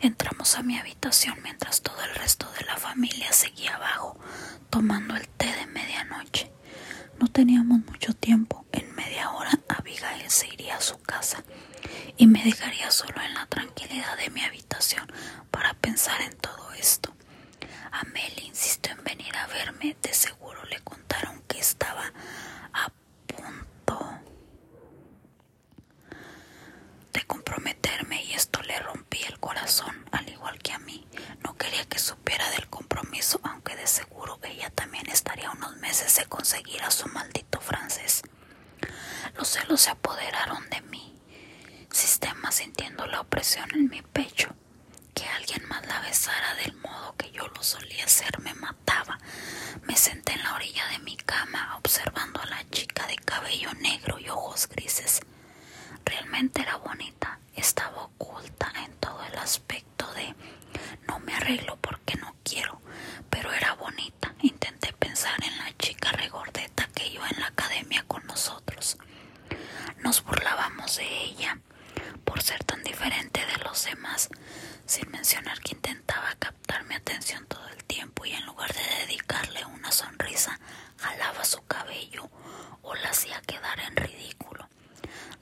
Entramos 0.00 0.56
a 0.56 0.62
mi 0.62 0.76
habitación 0.76 1.38
mientras 1.42 1.80
todo 1.80 1.96
el 2.04 2.14
resto 2.16 2.52
de 2.58 2.66
la 2.66 2.76
familia 2.76 3.32
seguía 3.32 3.76
abajo, 3.76 4.20
tomando 4.68 5.16
el 5.16 5.26
té 5.26 5.46
de 5.46 5.64
medianoche. 5.68 6.52
No 7.18 7.28
teníamos 7.28 7.78
mucho 7.86 8.12
tiempo. 8.12 8.66
En 8.72 8.94
media 8.94 9.30
hora 9.30 9.58
Abigail 9.66 10.28
se 10.30 10.48
iría 10.48 10.76
a 10.76 10.82
su 10.82 11.00
casa 11.00 11.44
y 12.18 12.26
me 12.26 12.44
dejaría 12.44 12.90
solo 12.90 13.22
en 13.22 13.32
la 13.32 13.46
tranquilidad 13.46 14.18
de 14.18 14.28
mi 14.28 14.42
habitación 14.42 15.10
para 15.50 15.72
pensar 15.72 16.20
en 16.20 16.36
todo 16.36 16.74
esto. 16.74 17.15
Amelie 18.00 18.46
insistió 18.46 18.92
en 18.92 19.04
venir 19.04 19.34
a 19.36 19.46
verme. 19.46 19.96
De 20.02 20.12
seguro 20.12 20.62
le 20.66 20.80
contaron 20.80 21.42
que 21.42 21.58
estaba 21.58 22.12
a 22.72 22.90
punto 23.26 24.20
de 27.12 27.22
comprometerme 27.26 28.22
y 28.24 28.32
esto 28.34 28.62
le 28.62 28.78
rompí 28.80 29.22
el 29.24 29.38
corazón, 29.40 30.04
al 30.12 30.28
igual 30.28 30.58
que 30.58 30.72
a 30.72 30.78
mí. 30.78 31.06
No 31.44 31.56
quería 31.56 31.84
que 31.86 31.98
supiera 31.98 32.48
del 32.50 32.68
compromiso, 32.68 33.40
aunque 33.42 33.76
de 33.76 33.86
seguro 33.86 34.38
ella 34.42 34.70
también 34.70 35.08
estaría 35.08 35.50
unos 35.50 35.76
meses 35.76 36.16
de 36.16 36.26
conseguir 36.26 36.82
a 36.82 36.90
su 36.90 37.08
maldito 37.08 37.60
francés. 37.60 38.22
Los 39.36 39.48
celos 39.48 39.80
se 39.82 39.90
apoderaron 39.90 40.68
de 40.70 40.80
mí, 40.82 41.14
sistema 41.90 42.52
sintiendo 42.52 43.06
la 43.06 43.20
opresión 43.20 43.68
en 43.72 43.88
mi 43.88 44.02
pecho. 44.02 44.54
Que 45.16 45.24
alguien 45.26 45.66
más 45.68 45.84
la 45.86 46.00
besara 46.00 46.54
del 46.56 46.74
modo 46.76 47.16
que 47.16 47.30
yo 47.32 47.48
lo 47.48 47.62
solía 47.62 48.04
hacer 48.04 48.38
me 48.40 48.54
mataba. 48.54 49.18
Me 49.82 49.96
senté 49.96 50.34
en 50.34 50.42
la 50.44 50.54
orilla 50.54 50.86
de 50.88 50.98
mi 51.00 51.16
cama 51.16 51.76
observando 51.78 52.40
a 52.40 52.46
la 52.46 52.68
chica 52.70 53.06
de 53.08 53.16
cabello 53.16 53.72
negro 53.74 54.18
y 54.18 54.28
ojos 54.28 54.68
grises. 54.68 55.20
Realmente 56.04 56.62
era 56.62 56.76
bonita, 56.76 57.38
estaba 57.54 58.04
oculta 58.04 58.70
en 58.84 58.92
todo 58.98 59.20
el 59.24 59.36
aspecto 59.38 60.06
de 60.12 60.34
no 61.08 61.18
me 61.20 61.34
arreglo 61.34 61.76
porque 61.80 62.16
no 62.16 62.34
quiero, 62.44 62.80
pero 63.30 63.52
era 63.52 63.74
bonita. 63.74 64.34
Intenté 64.42 64.92
pensar 64.92 65.42
en 65.42 65.56
la 65.58 65.76
chica 65.78 66.12
regordeta 66.12 66.88
que 66.94 67.06
iba 67.08 67.28
en 67.28 67.40
la 67.40 67.46
academia 67.48 68.04
con 68.06 68.24
nosotros. 68.26 68.98
Nos 69.98 70.22
burlábamos 70.22 70.96
de 70.96 71.24
ella 71.24 71.58
por 72.24 72.42
ser 72.42 72.62
tan 72.64 72.82
diferente 72.82 73.44
de 73.46 73.64
los 73.64 73.84
demás, 73.84 74.28
sin 74.84 75.10
mencionar 75.10 75.60
que 75.60 75.74
intentaba 75.74 76.34
captar 76.38 76.84
mi 76.84 76.94
atención 76.94 77.46
todo 77.46 77.66
el 77.68 77.84
tiempo 77.84 78.24
y 78.24 78.32
en 78.32 78.44
lugar 78.46 78.72
de 78.72 78.82
dedicarle 79.06 79.64
una 79.66 79.90
sonrisa, 79.92 80.58
jalaba 80.98 81.44
su 81.44 81.64
cabello 81.66 82.28
o 82.82 82.94
la 82.94 83.10
hacía 83.10 83.40
quedar 83.42 83.78
en 83.80 83.96
ridículo. 83.96 84.68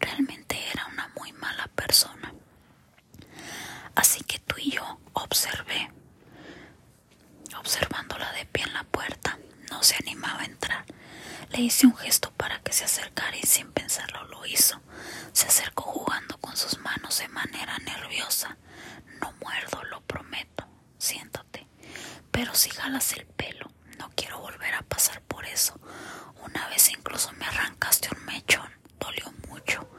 Realmente 0.00 0.59
era 0.73 0.87
una 0.87 1.09
muy 1.19 1.33
mala 1.33 1.66
persona. 1.75 2.33
Así 3.95 4.23
que 4.25 4.38
tú 4.40 4.57
y 4.59 4.71
yo 4.73 4.99
observé, 5.34 5.90
observándola 7.58 8.30
de 8.34 8.46
pie 8.46 8.62
en 8.62 8.72
la 8.72 8.84
puerta, 8.84 9.36
no 9.68 9.82
se 9.82 9.96
animaba 9.96 10.42
a 10.42 10.44
entrar. 10.44 10.84
Le 11.50 11.60
hice 11.60 11.88
un 11.88 11.96
gesto 11.96 12.30
para 12.36 12.60
que 12.60 12.72
se 12.72 12.84
acercara 12.84 13.36
y 13.36 13.42
sin 13.42 13.72
pensarlo 13.72 14.22
lo 14.28 14.46
hizo. 14.46 14.80
Se 15.32 15.48
acercó 15.48 15.82
jugando 15.82 16.38
con 16.38 16.56
sus 16.56 16.78
manos 16.78 17.18
de 17.18 17.26
manera 17.26 17.76
nerviosa. 17.78 18.56
No 19.20 19.32
muerdo, 19.40 19.82
lo 19.90 20.02
prometo. 20.02 20.68
Siéntate. 20.98 21.66
Pero 22.30 22.54
si 22.54 22.70
jalas 22.70 23.12
el 23.14 23.26
pelo, 23.26 23.68
no 23.98 24.12
quiero 24.14 24.38
volver 24.38 24.72
a 24.74 24.82
pasar 24.82 25.20
por 25.22 25.44
eso. 25.46 25.80
Una 26.44 26.68
vez 26.68 26.92
incluso 26.92 27.32
me 27.32 27.46
arrancaste 27.46 28.08
un 28.16 28.24
mechón. 28.24 28.70
Dolió 29.00 29.32
mucho. 29.48 29.90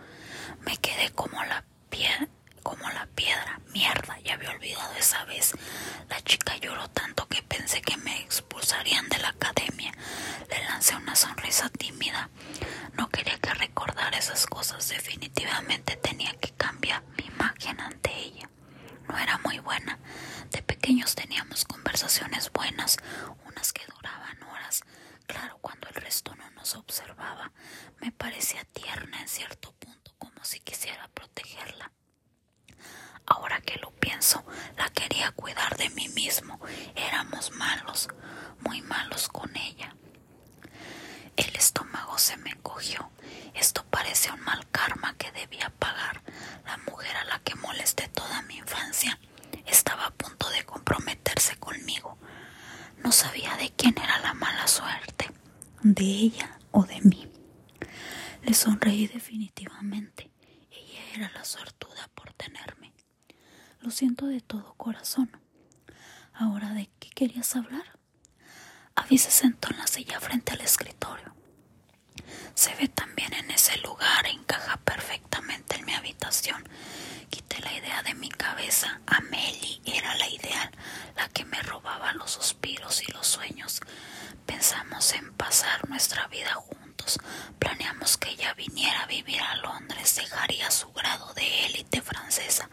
Me 0.62 0.78
quedé 0.78 1.12
como 1.12 1.44
la 1.44 1.66
piedra, 1.90 2.30
como 2.66 2.90
la 2.90 3.06
piedra. 3.14 3.62
Mierda, 3.74 4.18
ya 4.24 4.34
había 4.34 4.50
olvidado 4.50 4.92
esa 4.96 5.24
vez. 5.26 5.54
La 6.10 6.20
chica 6.22 6.58
lloró 6.58 6.88
tanto 6.90 7.28
que 7.28 7.44
pensé 7.44 7.80
que 7.82 7.96
me 7.98 8.22
expulsarían 8.22 9.08
de 9.08 9.20
la 9.20 9.30
academia. 9.30 9.92
Le 10.50 10.64
lancé 10.64 10.96
una 10.96 11.16
sonrisa 11.16 11.70
tímida. 11.70 12.32
No 12.94 13.08
quería 13.10 13.38
que 13.38 13.54
recordara 13.54 14.18
esas 14.18 14.48
cosas. 14.48 14.90
Definitivamente 14.90 15.96
tenía 15.98 16.34
que 16.40 16.50
cambiar 16.54 17.04
mi 17.18 17.26
imagen 17.28 17.80
ante 17.80 18.12
ella. 18.18 18.50
No 19.08 19.16
era 19.20 19.38
muy 19.46 19.60
buena. 19.60 20.00
De 20.50 20.64
pequeños 20.64 21.14
teníamos 21.14 21.66
conversaciones 21.66 22.52
buenas, 22.52 22.98
unas 23.46 23.74
que 23.74 23.86
duraban 23.86 24.42
horas. 24.44 24.82
Claro, 25.28 25.60
cuando 25.62 25.88
el 25.90 25.96
resto 25.96 26.34
no 26.36 26.50
nos 26.52 26.74
observaba, 26.76 27.52
me 28.02 28.12
parecía 28.12 28.64
tierna 28.74 29.22
en 29.22 29.28
cierto 29.28 29.72
punto, 29.74 30.16
como 30.18 30.44
si 30.44 30.60
quisiera 30.62 31.08
protegerla. 31.10 31.92
Ahora 33.28 33.60
que 33.62 33.78
lo 33.80 33.90
pienso, 33.92 34.46
la 34.78 34.90
quería 34.90 35.32
cuidar 35.32 35.78
de 35.78 35.90
mí 35.90 36.08
mismo. 36.10 36.60
Éramos 36.96 37.52
malos, 37.52 38.08
muy 38.60 38.82
malos 38.82 39.28
con 39.30 39.56
ella. 39.56 39.96
El 41.36 41.56
estómago 41.56 42.18
se 42.20 42.38
me 42.38 42.52
encogió. 42.52 43.10
Esto 43.56 43.84
parece 43.90 44.32
un 44.32 44.42
mal 44.42 44.70
karma 44.70 45.16
que 45.18 45.32
debía 45.32 45.70
pagar. 45.80 46.22
La 46.66 46.78
mujer 46.90 47.16
a 47.18 47.26
la 47.26 47.40
que 47.40 47.56
molesté 47.56 48.08
toda 48.10 48.42
mi 48.44 48.58
infancia 48.58 49.20
estaba 49.66 50.06
a 50.06 50.12
punto 50.12 50.50
de 50.52 50.64
comprometerse 50.64 51.58
conmigo. 51.58 52.18
No 53.04 53.12
de 53.54 53.70
quién 53.78 53.96
era 54.02 54.20
la 54.20 54.34
mala 54.34 54.68
suerte, 54.68 55.30
de 55.84 56.04
ella 56.04 56.60
o 56.72 56.84
de 56.84 57.00
mí. 57.02 57.30
Le, 58.44 58.54
Sonreí 58.54 59.08
definitivamente. 59.08 60.32
Ella 60.72 61.02
era 61.14 61.32
la 61.32 61.46
suertuda 61.46 62.10
por 62.16 62.34
tenerme. 62.34 62.92
Lo 63.80 63.92
siento 63.92 64.26
de 64.26 64.42
todo 64.42 64.74
corazón. 64.74 65.30
Ahora, 66.34 66.74
¿de 66.74 66.90
qué 67.00 67.10
querías 67.12 67.56
hablar? 67.56 68.00
Abby 68.96 69.18
se 69.18 69.32
sentó 69.32 69.70
en 69.72 69.78
la 69.78 69.88
silla 69.88 70.20
frente 70.20 70.52
al 70.54 70.62
escritorio. 70.62 71.34
Se 72.54 72.74
ve 72.76 72.88
también 72.88 73.34
en 73.34 73.52
ese 73.52 73.78
lugar, 73.78 74.26
encaja 74.28 74.78
perfectamente 74.78 75.76
en 75.76 75.86
mi 75.86 75.94
habitación. 75.94 76.68
Quité 77.30 77.60
la 77.60 77.74
idea 77.74 78.04
de 78.04 78.14
mi 78.16 78.30
cabeza. 78.30 79.00
Amelie 79.08 79.82
era 79.86 80.16
la 80.16 80.28
ideal, 80.30 80.72
la 81.16 81.28
que 81.30 81.46
me 81.46 81.62
robaba 81.62 82.14
los 82.14 82.32
suspiros 82.32 83.04
y 83.08 83.12
los 83.12 83.28
sueños. 83.28 83.82
Pensamos 84.46 85.14
en 85.14 85.34
pasar 85.34 85.88
nuestra 85.90 86.28
vida 86.28 86.54
juntos. 86.54 87.20
Planeamos 87.60 88.18
que 88.18 88.30
ella 88.32 88.54
viniera 88.54 89.04
a 89.04 89.08
vivir 89.08 89.42
a 89.42 89.56
Londres, 89.58 90.16
dejaría 90.16 90.70
su 90.72 90.92
grado 90.94 91.34
de 91.34 91.66
élite 91.66 92.02
francesa 92.02 92.70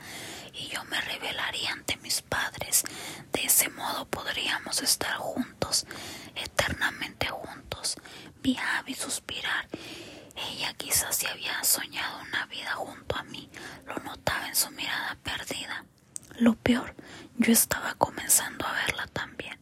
y 0.54 0.68
yo 0.68 0.84
me 0.84 1.00
revelaría 1.00 1.72
ante 1.72 1.96
mis 1.98 2.22
padres. 2.22 2.84
De 3.32 3.44
ese 3.44 3.68
modo 3.70 4.06
podríamos 4.06 4.82
estar 4.82 5.16
juntos, 5.16 5.86
eternamente 6.34 7.28
juntos. 7.28 7.96
Vi 8.42 8.56
a 8.58 8.82
se 11.10 11.26
había 11.28 11.62
soñado 11.64 12.20
una 12.22 12.46
vida 12.46 12.72
junto 12.74 13.16
a 13.16 13.22
mí. 13.24 13.50
Lo 13.86 13.96
notaba 13.96 14.46
en 14.48 14.54
su 14.54 14.70
mirada 14.70 15.16
perdida. 15.22 15.84
Lo 16.38 16.54
peor, 16.54 16.94
yo 17.38 17.52
estaba 17.52 17.94
comenzando 17.94 18.66
a 18.66 18.72
verla 18.72 19.06
también. 19.08 19.58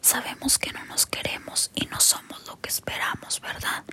Sabemos 0.00 0.58
que 0.58 0.72
no 0.72 0.84
nos 0.84 1.06
queremos 1.06 1.70
y 1.74 1.86
no 1.86 1.98
somos 2.00 2.46
lo 2.46 2.60
que 2.60 2.68
esperamos, 2.68 3.40
¿verdad? 3.40 3.84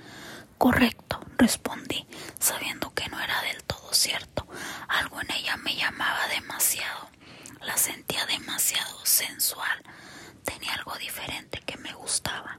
Correcto, 0.58 1.20
respondí, 1.38 2.06
sabiendo 2.38 2.92
que 2.94 3.08
no 3.08 3.18
era 3.20 3.40
del 3.42 3.62
todo 3.64 3.92
cierto. 3.94 4.46
Algo 4.88 5.20
en 5.22 5.30
ella 5.32 5.56
me 5.56 5.74
llamaba 5.74 6.26
demasiado. 6.28 7.08
La 7.62 7.76
sentía 7.76 8.26
demasiado 8.26 9.04
sensual. 9.06 9.82
Tenía 10.44 10.74
algo 10.74 10.94
diferente 10.98 11.60
que 11.64 11.76
me 11.78 11.92
gustaba. 11.94 12.58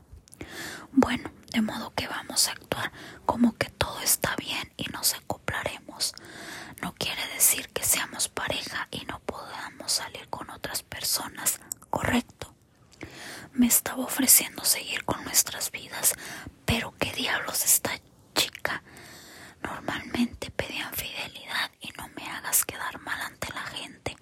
Bueno, 0.91 1.31
de 1.51 1.61
modo 1.61 1.93
que 1.93 2.07
vamos 2.07 2.47
a 2.47 2.51
actuar 2.51 2.91
como 3.25 3.55
que 3.57 3.69
todo 3.69 3.99
está 4.01 4.35
bien 4.35 4.71
y 4.77 4.85
nos 4.91 5.13
acoplaremos. 5.13 6.13
No 6.81 6.93
quiere 6.95 7.25
decir 7.29 7.69
que 7.69 7.83
seamos 7.83 8.27
pareja 8.29 8.87
y 8.91 9.05
no 9.05 9.19
podamos 9.19 9.91
salir 9.91 10.27
con 10.29 10.49
otras 10.49 10.83
personas, 10.83 11.59
correcto. 11.89 12.53
Me 13.53 13.67
estaba 13.67 14.03
ofreciendo 14.03 14.63
seguir 14.65 15.03
con 15.05 15.23
nuestras 15.23 15.71
vidas, 15.71 16.13
pero 16.65 16.93
¿qué 16.99 17.11
diablos 17.13 17.63
esta 17.65 17.91
chica? 18.35 18.81
Normalmente 19.61 20.51
pedían 20.51 20.93
fidelidad 20.93 21.71
y 21.79 21.89
no 21.97 22.07
me 22.15 22.27
hagas 22.29 22.65
quedar 22.65 22.99
mal 22.99 23.19
ante 23.21 23.53
la 23.53 23.61
gente, 23.63 24.15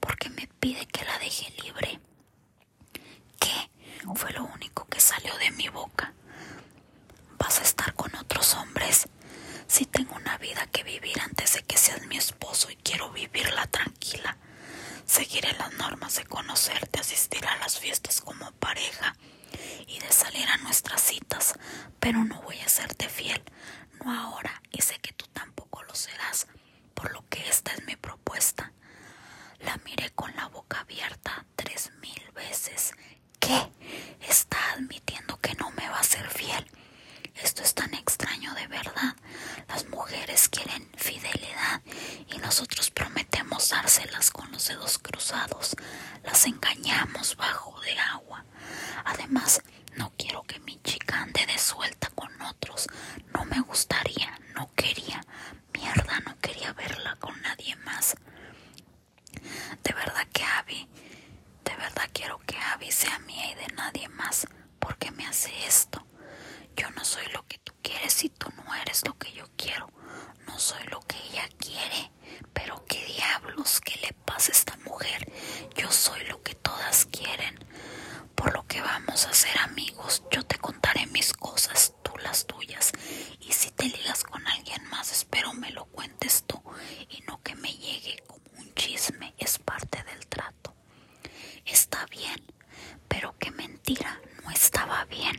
porque 0.00 0.30
me 0.30 0.46
pide 0.60 0.86
que 0.86 1.04
la 1.04 1.18
deje 1.18 1.50
libre. 1.62 2.00
¿Qué? 3.38 3.70
Fue 4.14 4.32
lo 4.32 4.44
único 4.44 4.86
que 4.86 5.00
salió 5.00 5.36
de 5.38 5.50
mi 5.52 5.68
boca. 5.68 6.12
¿Vas 7.38 7.58
a 7.60 7.62
estar 7.62 7.94
con 7.94 8.14
otros 8.16 8.54
hombres? 8.54 9.08
Si 9.66 9.86
tengo 9.86 10.14
una 10.16 10.38
vida 10.38 10.66
que 10.66 10.82
vivir 10.82 11.18
antes 11.20 11.54
de 11.54 11.62
que 11.62 11.76
seas 11.76 12.02
mi 12.06 12.16
esposo 12.16 12.70
y 12.70 12.76
quiero 12.76 13.10
vivirla 13.10 13.66
tranquila. 13.66 14.36
Seguiré 15.06 15.52
las 15.54 15.72
normas 15.74 16.16
de 16.16 16.24
conocerte, 16.24 17.00
asistir 17.00 17.44
a 17.46 17.56
las 17.58 17.78
fiestas 17.78 18.20
como 18.20 18.50
pareja 18.52 19.16
y 19.86 19.98
de 19.98 20.12
salir 20.12 20.48
a 20.48 20.56
nuestras 20.58 21.00
citas, 21.02 21.54
pero 22.02 22.24
no 22.24 22.42
voy 22.42 22.58
a 22.58 22.68
serte 22.68 23.08
fiel, 23.08 23.40
no 24.04 24.12
ahora, 24.12 24.60
y 24.72 24.82
sé 24.82 24.98
que 24.98 25.12
tú 25.12 25.24
tampoco 25.32 25.84
lo 25.84 25.94
serás, 25.94 26.48
por 26.94 27.12
lo 27.12 27.24
que 27.28 27.48
esta 27.48 27.72
es 27.72 27.84
mi 27.84 27.94
propuesta. 27.94 28.72
La 29.60 29.76
miré 29.84 30.10
con 30.10 30.34
la 30.34 30.48
boca 30.48 30.80
abierta 30.80 31.46
tres 31.54 31.92
mil 32.00 32.20
veces. 32.34 32.92
¿Qué? 33.38 33.70
Está 34.20 34.58
admitiendo 34.72 35.38
que 35.40 35.54
no 35.54 35.70
me 35.70 35.88
va 35.88 36.00
a 36.00 36.02
ser 36.02 36.28
fiel. 36.28 36.66
Esto 37.36 37.62
es 37.62 37.72
tan 37.74 37.94
extraño 37.94 38.52
de 38.54 38.66
verdad. 38.66 39.14
Las 39.68 39.88
mujeres 39.88 40.48
quieren 40.48 40.90
fidelidad 40.96 41.82
y 42.28 42.38
nosotros 42.38 42.90
prometemos 42.90 43.70
dárselas 43.70 44.30
con 44.32 44.50
los 44.50 44.66
dedos 44.66 44.98
cruzados. 44.98 45.76
Las 46.24 46.46
engañamos 46.46 47.36
bajo 47.36 47.80
de 47.82 47.96
agua. 47.98 48.44
Además, 49.04 49.62
no 49.96 50.12
quiero 50.16 50.42
que 50.42 50.58
mi 50.60 50.80
chica 50.82 51.22
ande 51.22 51.46
de 51.46 51.58
suelta 51.58 52.08
con 52.14 52.30
otros. 52.42 52.86
No 53.34 53.44
me 53.44 53.60
gustaría, 53.60 54.38
no 54.54 54.70
quería. 54.74 55.20
Mierda, 55.72 56.20
no 56.20 56.36
quería 56.40 56.72
verla 56.72 57.16
con 57.16 57.40
nadie 57.42 57.76
más. 57.76 58.14
De 59.82 59.92
verdad 59.92 60.26
que 60.32 60.44
Abby, 60.44 60.88
de 61.64 61.76
verdad 61.76 62.08
quiero 62.12 62.38
que 62.46 62.56
Abby 62.58 62.90
sea 62.90 63.18
mía 63.20 63.50
y 63.52 63.54
de 63.54 63.66
nadie 63.74 64.08
más. 64.08 64.46
porque 64.78 65.10
me 65.12 65.26
hace 65.26 65.50
esto? 65.66 66.04
Yo 66.76 66.90
no 66.92 67.04
soy 67.04 67.24
lo 67.32 67.46
que 67.46 67.58
tú 67.58 67.72
quieres 67.82 68.24
y 68.24 68.28
tú 68.30 68.48
no 68.56 68.74
eres 68.74 69.06
lo 69.06 69.16
que 69.18 69.32
yo 69.32 69.46
quiero. 69.56 69.90
No 70.46 70.58
soy 70.58 70.82
lo 70.88 71.00
que 71.00 71.16
ella 71.30 71.48
quiere. 71.58 72.10
Pero 72.52 72.84
qué 72.86 73.04
diablos, 73.06 73.80
¿qué 73.80 73.96
le 74.00 74.12
pasa 74.12 74.50
a 74.52 74.56
esta 74.56 74.76
mujer? 74.78 75.30
Yo 75.76 75.90
soy 75.90 76.24
lo 76.26 76.42
que 76.42 76.54
todas 76.54 77.06
quieren. 77.06 77.58
Por 78.34 78.52
lo 78.54 78.66
que 78.66 78.80
vamos 78.80 79.26
a 79.26 79.32
ser 79.34 79.56
amigos, 79.58 80.22
yo 80.30 80.42
te 80.44 80.58
contaré 80.58 81.06
mis 81.06 81.32
cosas, 81.32 81.94
tú 82.02 82.12
las 82.18 82.46
tuyas. 82.46 82.92
Y 83.40 83.52
si 83.52 83.70
te 83.70 83.84
ligas 83.84 84.24
con 84.24 84.44
alguien 84.46 84.84
más, 84.88 85.12
espero 85.12 85.52
me 85.54 85.70
lo 85.70 85.84
cuentes 85.86 86.44
tú 86.46 86.60
y 87.08 87.20
no 87.22 87.40
que 87.42 87.54
me 87.56 87.72
llegue 87.72 88.22
como 88.26 88.42
un 88.58 88.74
chisme. 88.74 89.34
Es 89.38 89.58
parte 89.58 90.02
del 90.04 90.26
trato. 90.26 90.74
Está 91.64 92.06
bien, 92.06 92.42
pero 93.08 93.34
qué 93.38 93.50
mentira, 93.52 94.20
no 94.42 94.50
estaba 94.50 95.04
bien. 95.04 95.36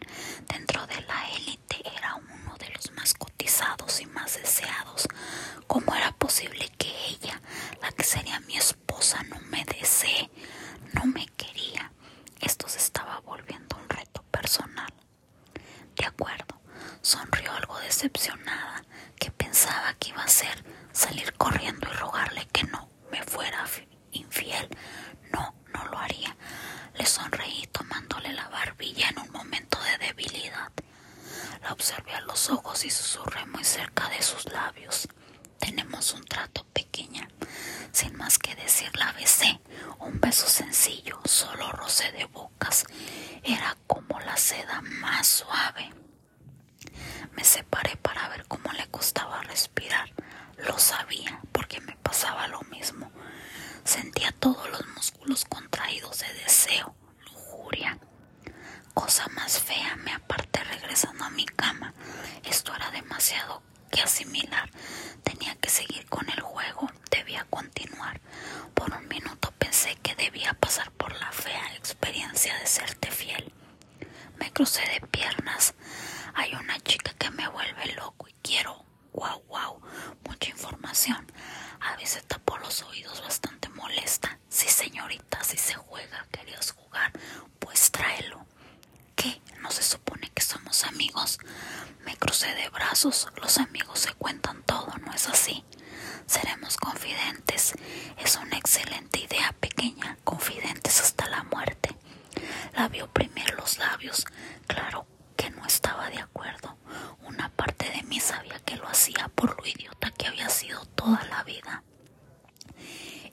Dentro 0.48 0.86
de 0.88 1.02
la 1.02 1.30
élite 1.36 1.82
era 1.98 2.16
uno 2.16 2.56
de 2.58 2.70
los 2.70 2.92
más 2.94 3.14
cotizados 3.14 4.00
y 4.02 4.06
más 4.06 4.36
deseados. 4.36 5.08
¿Cómo 5.68 5.94
era 5.96 6.12
posible 6.14 6.70
que 6.78 6.92
ella, 7.10 7.42
la 7.82 7.92
que 7.92 8.04
sería 8.04 8.40
mi 8.42 8.56
esposa, 8.58 9.22
no 9.24 9.40
me 9.42 9.64
desee, 9.66 10.30
no 10.94 11.06
me 11.06 11.26
quería? 11.38 11.92
Esto 12.40 12.68
se 12.68 12.80
estaba 12.80 13.20
volviendo 13.22 13.76
un 13.78 13.90
reto 13.90 14.24
personal. 14.32 14.94
De 15.96 16.06
acuerdo, 16.06 16.60
sonrió 17.02 17.52
algo 17.54 17.78
decepcionada, 17.80 18.84
que 19.20 19.32
pensaba 19.32 19.94
que 20.00 20.10
iba 20.10 20.24
a 20.24 20.28
ser 20.28 20.64
salir 20.92 21.34
corriendo 21.34 21.88
y 21.90 21.94
rogarle 21.96 22.48
que 22.52 22.64
no 22.64 22.90
me 23.12 23.22
fuera 23.24 23.66
infiel. 24.12 24.68
No, 25.32 25.56
no 25.74 25.86
lo 25.86 25.98
haría. 25.98 26.36
Le 26.96 27.06
sonreí 27.06 27.68
tomándole 27.72 28.34
la 28.34 28.48
barbilla 28.50 29.10
en 29.10 29.20
un 29.20 29.32
momento 29.32 29.78
de 29.82 30.06
debilidad. 30.08 30.72
La 31.62 31.72
observé 31.74 32.14
a 32.14 32.22
los 32.22 32.50
ojos 32.50 32.84
y 32.86 32.90
susurré 32.90 33.46
muy 33.48 33.64
cerca 33.64 34.10
de 34.10 34.22
sus 34.22 34.46
labios. 34.52 35.08
Tenemos 35.60 36.14
un 36.14 36.24
trato 36.26 36.66
pequeña. 36.74 37.28
Sin 37.92 38.16
más 38.18 38.38
que 38.38 38.56
decir 38.56 38.96
la 38.98 39.12
besé. 39.14 39.60
Un 40.00 40.20
beso 40.20 40.43
sencillo, 40.54 41.20
solo 41.26 41.72
roce 41.72 42.12
de 42.12 42.26
bocas. 42.26 42.86
Era 43.44 43.76
como 43.88 44.20
la 44.20 44.38
seda 44.38 44.82
más 44.82 45.28
suave. 45.28 45.92
Me 47.32 47.44
separé 47.44 47.98
para 47.98 48.30
ver 48.30 48.46
cómo 48.48 48.72
le 48.74 48.86
costaba 48.92 49.42
respirar. 49.42 50.12
Lo 50.58 50.78
sabía 50.78 51.42
porque 51.52 51.82
me 51.82 51.96
pasaba 51.96 52.48
lo 52.50 52.62
mismo. 52.64 53.12
Sentía 53.84 54.32
todos 54.32 54.70
los 54.70 54.86
músculos 54.90 55.44
contraídos 55.46 56.20
de 56.20 56.32
deseo, 56.36 56.96
lujuria. 57.26 57.98
Cosa 58.94 59.28
más 59.30 59.60
fea, 59.60 59.96
me 59.98 60.14
aparté 60.14 60.64
regresando 60.66 61.24
a 61.26 61.32
mi 61.32 61.46
cama. 61.48 61.96
Esto 62.44 62.76
era 62.76 62.92
demasiado 62.92 63.64
que 63.90 64.02
asimilar. 64.02 64.70
Tenía 65.24 65.56
que 65.56 65.70
seguir 65.70 66.06
con 66.10 66.30
el 66.30 66.42
juego, 66.42 66.92
debía 67.10 67.46
continuar. 67.50 68.22
Por 68.76 68.94
un 68.94 69.08
minuto 69.08 69.53
pensé 69.84 70.00
que 70.02 70.16
debía 70.16 70.54
pasar 70.54 70.92
por 70.92 71.14
la 71.20 71.32
fea 71.32 71.76
experiencia 71.76 72.58
de 72.60 72.68
serte 72.68 73.12
fiel. 73.12 73.52
Me 74.38 74.52
crucé 74.52 74.82
de 74.82 75.06
piernas. 75.08 75.74
Hay 76.36 76.54
una 76.56 76.80
chica 76.80 77.14
que 77.20 77.30
me 77.32 77.48
vuelve 77.50 77.94
loco 77.94 78.28
y 78.30 78.34
quiero. 78.42 78.86
Guau, 79.12 79.42
guau, 79.48 79.82
mucha 80.28 80.50
información. 80.50 81.30
A 81.82 81.98
veces 81.98 82.24
tapó 82.28 82.58
los 82.60 82.82
oídos 82.84 83.22
bastante 83.22 83.68
molesta. 83.70 84.40
Sí, 84.48 84.70
señorita, 84.70 85.44
si 85.44 85.58
se 85.58 85.74
juega, 85.74 86.26
querías 86.32 86.72
jugar, 86.72 87.12
pues 87.60 87.92
tráelo. 87.92 88.46
¿Qué? 89.16 89.42
¿No 89.62 89.70
se 89.72 89.84
supone 89.84 90.30
que 90.34 90.42
somos 90.42 90.84
amigos? 90.86 91.40
Me 92.06 92.16
crucé 92.16 92.54
de 92.56 92.70
brazos. 92.70 93.28
Los 93.42 93.58
amigos 93.58 94.00
se 94.00 94.14
cuentan 94.14 94.64
todo, 94.64 94.94
¿no 95.06 95.14
es 95.14 95.28
así? 95.28 95.64
Seremos 96.26 96.78
confidentes. 96.78 97.74
Es 98.18 98.36
una 98.38 98.58
excelente 98.58 99.20
idea 99.20 99.54
pequeña. 99.60 100.18
Confidentes 100.24 101.02
hasta 101.02 101.28
la 101.30 101.44
muerte. 101.44 101.96
La 102.76 102.88
vio 102.88 103.06
oprimir 103.06 103.54
los 103.56 103.78
labios. 103.78 104.26
Claro 104.68 105.06
que 105.36 105.50
no 105.52 105.66
estaba 105.66 106.10
de 106.10 106.20
acuerdo. 106.20 106.78
Una 107.22 107.50
parte 107.50 107.90
de 107.90 108.04
mí 108.04 108.20
sabía 108.20 108.60
que 108.60 108.74
por 109.36 109.58
lo 109.58 109.68
idiota 109.68 110.12
que 110.12 110.28
había 110.28 110.50
sido 110.50 110.86
toda 110.86 111.24
la 111.26 111.44
vida. 111.44 111.84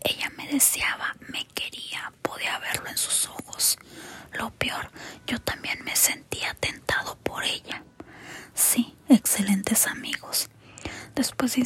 Ella 0.02 0.30
me 0.36 0.48
deseaba, 0.48 1.14
me 1.28 1.46
quería, 1.46 2.12
podía 2.22 2.58
verlo 2.58 2.88
en 2.88 2.96
sus 2.96 3.28
ojos. 3.28 3.78
Lo 4.32 4.50
peor, 4.50 4.90
yo 5.26 5.38
también 5.40 5.82
me 5.84 5.94
sentía 5.94 6.54
tentado 6.54 7.16
por 7.18 7.44
ella. 7.44 7.84
Sí, 8.54 8.96
excelentes 9.08 9.86
amigos. 9.86 10.48
Después 11.40 11.54
de 11.54 11.60